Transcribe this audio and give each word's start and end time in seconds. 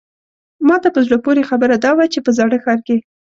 ماته 0.67 0.87
په 0.95 0.99
زړه 1.05 1.17
پورې 1.25 1.47
خبره 1.49 1.75
دا 1.77 1.91
وه 1.95 2.05
چې 2.13 2.19
په 2.25 2.31
زاړه 2.37 2.57
ښار 2.63 2.79
کې. 2.87 2.97